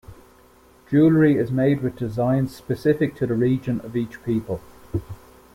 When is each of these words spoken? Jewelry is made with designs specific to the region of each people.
Jewelry 0.89 1.37
is 1.37 1.51
made 1.51 1.81
with 1.81 1.95
designs 1.95 2.55
specific 2.55 3.13
to 3.17 3.27
the 3.27 3.35
region 3.35 3.81
of 3.81 3.95
each 3.95 4.23
people. 4.23 4.59